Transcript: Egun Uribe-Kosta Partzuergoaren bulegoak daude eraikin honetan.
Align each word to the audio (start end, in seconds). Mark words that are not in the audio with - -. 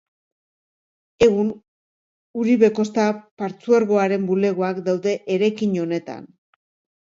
Egun 1.25 1.51
Uribe-Kosta 2.43 3.05
Partzuergoaren 3.43 4.25
bulegoak 4.31 4.81
daude 4.89 5.15
eraikin 5.37 5.79
honetan. 5.85 6.27